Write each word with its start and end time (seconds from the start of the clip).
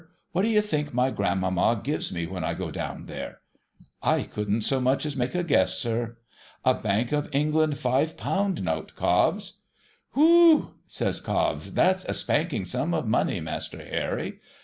'What 0.31 0.41
do 0.41 0.47
you 0.47 0.61
think 0.61 0.95
my 0.95 1.11
grandmamma 1.11 1.79
gives 1.83 2.11
me 2.11 2.25
when 2.25 2.43
I 2.43 2.55
go 2.55 2.71
down 2.71 3.05
there?'' 3.05 3.41
I 4.17 4.23
couldn't 4.23 4.63
so 4.63 4.79
much 4.81 5.05
as 5.05 5.15
make 5.15 5.35
a 5.35 5.43
guess, 5.43 5.77
sir.'' 5.77 6.17
A 6.65 6.73
Bank 6.73 7.11
of 7.11 7.29
England 7.31 7.77
five 7.77 8.17
pound 8.17 8.63
note, 8.63 8.93
Cobbs^' 8.97 9.57
Whew!' 10.15 10.71
says 10.87 11.21
Cobbs,' 11.21 11.71
that's 11.75 12.03
a 12.05 12.15
spanking 12.15 12.65
sum 12.65 12.95
of 12.95 13.07
money, 13.07 13.39
Master 13.41 13.77
Harry.' 13.85 14.39